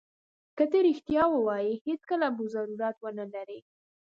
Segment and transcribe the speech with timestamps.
[0.57, 3.59] که ته رښتیا ووایې هېڅکله به ضرورت ونه لرې.